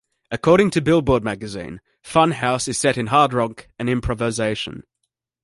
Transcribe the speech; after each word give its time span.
According 0.31 0.71
to 0.71 0.81
"Billboard" 0.81 1.23
magazine, 1.23 1.79
"Fun 2.01 2.31
House" 2.31 2.67
is 2.67 2.75
set 2.79 2.97
in 2.97 3.05
hard 3.05 3.33
rock 3.33 3.67
and 3.77 3.87
improvisation. 3.87 4.81